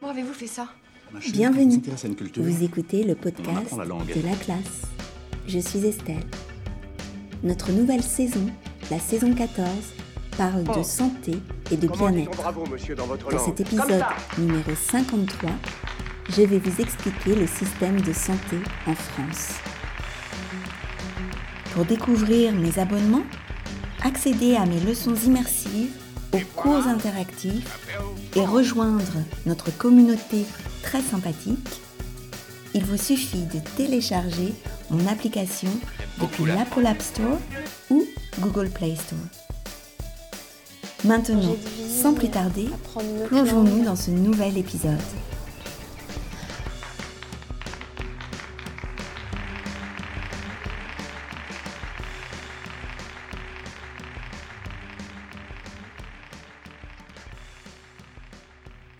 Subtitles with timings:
[0.00, 0.68] Comment avez-vous fait ça
[1.32, 1.80] Bienvenue.
[2.36, 4.82] Vous écoutez le podcast de la classe.
[5.46, 6.24] Je suis Estelle.
[7.42, 8.46] Notre nouvelle saison,
[8.90, 9.66] la saison 14,
[10.36, 11.32] parle de santé
[11.70, 12.52] et de bien-être.
[13.30, 14.04] Dans cet épisode
[14.38, 15.50] numéro 53,
[16.30, 19.54] je vais vous expliquer le système de santé en France.
[21.72, 23.24] Pour découvrir mes abonnements,
[24.02, 25.92] accéder à mes leçons immersives,
[26.32, 27.78] aux cours interactifs
[28.34, 29.04] et rejoindre
[29.46, 30.44] notre communauté
[30.82, 31.80] très sympathique,
[32.74, 34.52] il vous suffit de télécharger
[34.90, 35.70] mon application
[36.20, 37.38] depuis l'Apple App Store
[37.90, 38.04] ou
[38.40, 39.18] Google Play Store.
[41.04, 41.56] Maintenant,
[41.88, 42.68] sans plus tarder,
[43.28, 44.98] plongeons-nous dans ce nouvel épisode.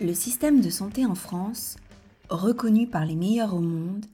[0.00, 1.76] Le système de santé en France,
[2.28, 4.06] reconnu par les meilleurs au monde,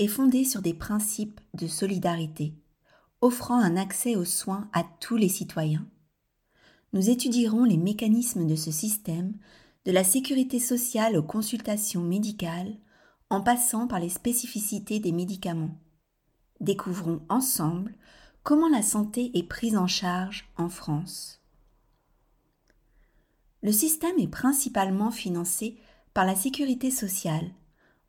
[0.00, 2.52] est fondé sur des principes de solidarité,
[3.20, 5.86] offrant un accès aux soins à tous les citoyens.
[6.92, 9.34] Nous étudierons les mécanismes de ce système,
[9.84, 12.74] de la sécurité sociale aux consultations médicales,
[13.28, 15.78] en passant par les spécificités des médicaments.
[16.58, 17.94] Découvrons ensemble
[18.42, 21.39] comment la santé est prise en charge en France.
[23.62, 25.76] Le système est principalement financé
[26.14, 27.50] par la Sécurité sociale,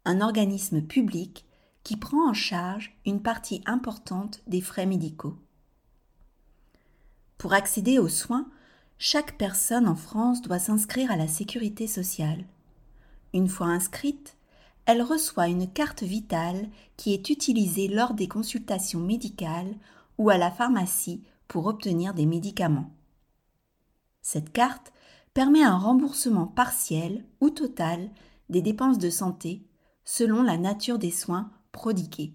[0.05, 1.45] un organisme public
[1.83, 5.35] qui prend en charge une partie importante des frais médicaux.
[7.37, 8.49] Pour accéder aux soins,
[8.97, 12.45] chaque personne en France doit s'inscrire à la Sécurité sociale.
[13.33, 14.37] Une fois inscrite,
[14.85, 19.75] elle reçoit une carte vitale qui est utilisée lors des consultations médicales
[20.17, 22.91] ou à la pharmacie pour obtenir des médicaments.
[24.21, 24.93] Cette carte
[25.33, 28.09] permet un remboursement partiel ou total
[28.49, 29.65] des dépenses de santé
[30.03, 32.33] selon la nature des soins prodigués.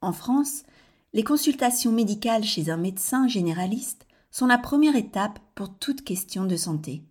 [0.00, 0.64] En France,
[1.12, 6.56] les consultations médicales chez un médecin généraliste sont la première étape pour toute question de
[6.56, 7.04] santé.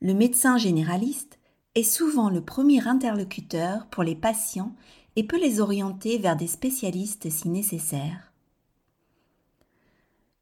[0.00, 1.40] Le médecin généraliste
[1.74, 4.74] est souvent le premier interlocuteur pour les patients
[5.16, 8.31] et peut les orienter vers des spécialistes si nécessaire.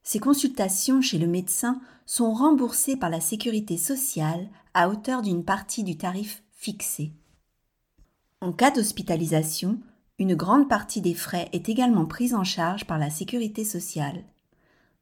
[0.03, 5.85] Ces consultations chez le médecin sont remboursées par la sécurité sociale à hauteur d'une partie
[5.85, 7.13] du tarif fixé.
[8.41, 9.79] En cas d'hospitalisation,
[10.19, 14.25] une grande partie des frais est également prise en charge par la sécurité sociale.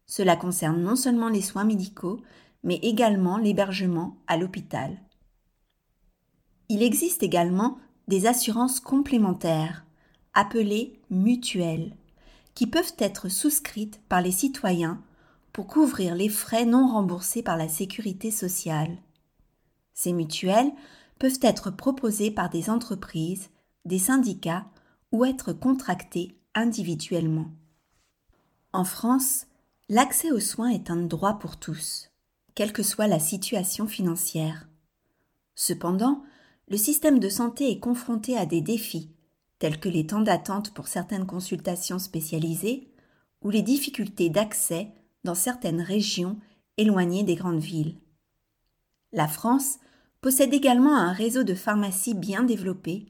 [0.06, 2.20] Cela concerne non seulement les soins médicaux,
[2.62, 4.98] mais également l'hébergement à l'hôpital.
[6.68, 7.78] Il existe également
[8.08, 9.84] des assurances complémentaires,
[10.34, 11.96] appelées mutuelles,
[12.58, 15.00] qui peuvent être souscrites par les citoyens
[15.52, 18.98] pour couvrir les frais non remboursés par la sécurité sociale.
[19.94, 20.72] Ces mutuelles
[21.20, 23.50] peuvent être proposées par des entreprises,
[23.84, 24.66] des syndicats
[25.12, 27.46] ou être contractées individuellement.
[28.72, 29.46] En France,
[29.88, 32.10] l'accès aux soins est un droit pour tous,
[32.56, 34.66] quelle que soit la situation financière.
[35.54, 36.24] Cependant,
[36.66, 39.12] le système de santé est confronté à des défis
[39.58, 42.88] tels que les temps d'attente pour certaines consultations spécialisées
[43.42, 44.88] ou les difficultés d'accès
[45.24, 46.38] dans certaines régions
[46.76, 47.96] éloignées des grandes villes.
[49.12, 49.78] La France
[50.20, 53.06] possède également un réseau de pharmacies bien développé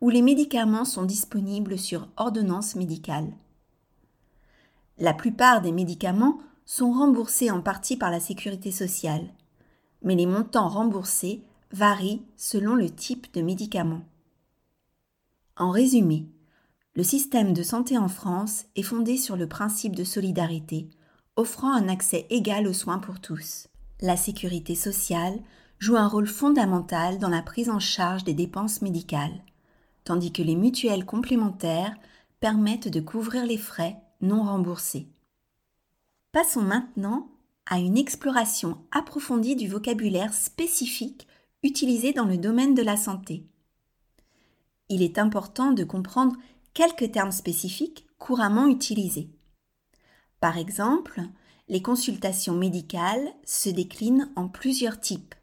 [0.00, 3.32] où les médicaments sont disponibles sur ordonnance médicale.
[4.98, 9.28] La plupart des médicaments sont remboursés en partie par la sécurité sociale,
[10.02, 14.02] mais les montants remboursés varient selon le type de médicament.
[15.58, 16.28] En résumé,
[16.94, 20.88] le système de santé en France est fondé sur le principe de solidarité,
[21.34, 23.66] offrant un accès égal aux soins pour tous.
[24.00, 25.40] La sécurité sociale
[25.80, 29.42] joue un rôle fondamental dans la prise en charge des dépenses médicales,
[30.04, 31.96] tandis que les mutuelles complémentaires
[32.38, 35.08] permettent de couvrir les frais non remboursés.
[36.30, 37.32] Passons maintenant
[37.66, 41.26] à une exploration approfondie du vocabulaire spécifique
[41.64, 43.44] utilisé dans le domaine de la santé
[44.88, 46.36] il est important de comprendre
[46.74, 49.30] quelques termes spécifiques couramment utilisés.
[50.40, 51.22] Par exemple,
[51.68, 55.34] les consultations médicales se déclinent en plusieurs types.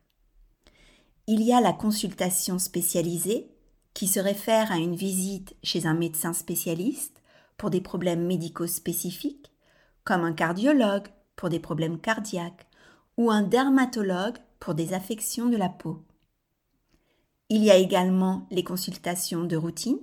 [1.28, 3.52] Il y a la consultation spécialisée,
[3.94, 7.22] qui se réfère à une visite chez un médecin spécialiste
[7.58, 9.52] pour des problèmes médicaux spécifiques,
[10.04, 12.68] comme un cardiologue pour des problèmes cardiaques
[13.18, 16.04] ou un dermatologue pour des affections de la peau.
[17.50, 20.00] Il y a également les consultations de routine,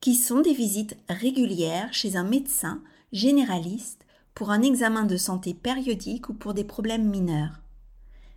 [0.00, 2.82] qui sont des visites régulières chez un médecin
[3.12, 4.04] généraliste
[4.34, 7.60] pour un examen de santé périodique ou pour des problèmes mineurs.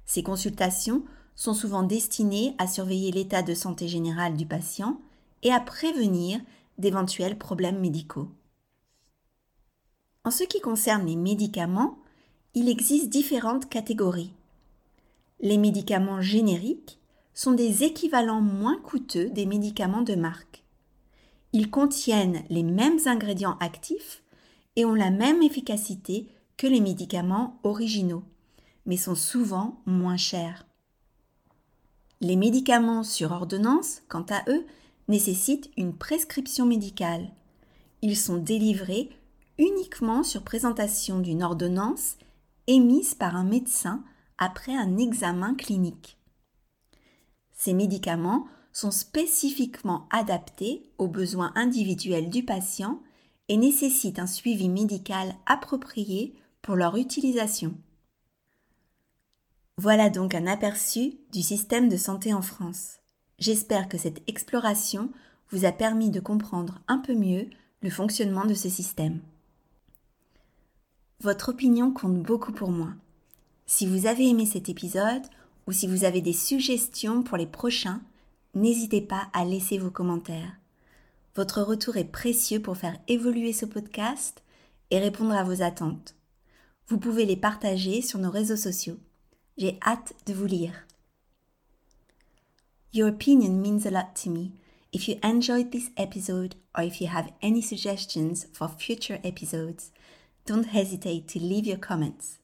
[0.05, 1.03] Ces consultations
[1.35, 5.01] sont souvent destinés à surveiller l'état de santé général du patient
[5.43, 6.39] et à prévenir
[6.77, 8.29] d'éventuels problèmes médicaux.
[10.23, 11.97] En ce qui concerne les médicaments,
[12.53, 14.33] il existe différentes catégories.
[15.39, 16.99] Les médicaments génériques
[17.37, 20.63] sont des équivalents moins coûteux des médicaments de marque.
[21.53, 24.23] Ils contiennent les mêmes ingrédients actifs
[24.75, 28.23] et ont la même efficacité que les médicaments originaux,
[28.87, 30.65] mais sont souvent moins chers.
[32.21, 34.65] Les médicaments sur ordonnance, quant à eux,
[35.07, 37.29] nécessitent une prescription médicale.
[38.01, 39.11] Ils sont délivrés
[39.59, 42.17] uniquement sur présentation d'une ordonnance
[42.65, 44.03] émise par un médecin
[44.39, 46.17] après un examen clinique.
[47.57, 53.01] Ces médicaments sont spécifiquement adaptés aux besoins individuels du patient
[53.49, 57.75] et nécessitent un suivi médical approprié pour leur utilisation.
[59.77, 62.97] Voilà donc un aperçu du système de santé en France.
[63.39, 65.11] J'espère que cette exploration
[65.51, 67.49] vous a permis de comprendre un peu mieux
[67.81, 69.21] le fonctionnement de ce système.
[71.21, 72.89] Votre opinion compte beaucoup pour moi.
[73.65, 75.23] Si vous avez aimé cet épisode
[75.67, 78.01] ou si vous avez des suggestions pour les prochains,
[78.55, 80.57] n'hésitez pas à laisser vos commentaires.
[81.35, 84.41] Votre retour est précieux pour faire évoluer ce podcast
[84.89, 86.15] et répondre à vos attentes.
[86.87, 88.97] Vous pouvez les partager sur nos réseaux sociaux.
[89.57, 90.73] J'ai hâte de vous lire.
[92.93, 94.51] Your opinion means a lot to me.
[94.93, 99.91] If you enjoyed this episode or if you have any suggestions for future episodes,
[100.45, 102.39] don't hesitate to leave your comments.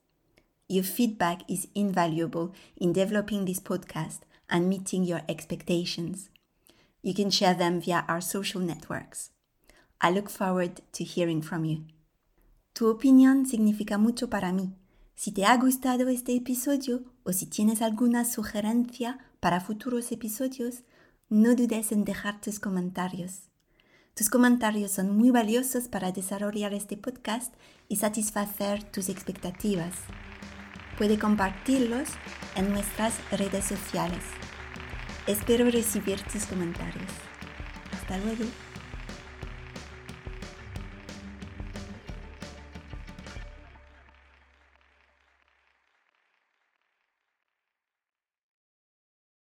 [0.73, 6.31] Your feedback is invaluable in developing this podcast and meeting your expectations.
[7.03, 9.29] You can share them via our social networks.
[10.01, 11.83] I look forward to hearing from you.
[12.73, 14.73] Tu opinión significa mucho para mí.
[15.13, 20.81] Si te ha gustado este episodio o si tienes alguna sugerencia para futuros episodios,
[21.29, 23.51] no dudes en dejar tus comentarios.
[24.15, 27.53] Tus comentarios son muy valiosos para desarrollar este podcast
[27.89, 29.93] y satisfacer tus expectativas.
[30.97, 32.09] Puede compartirlos
[32.55, 34.23] en nuestras redes sociales.
[35.25, 37.11] Espero recibir tus comentarios.
[37.93, 38.43] Hasta luego.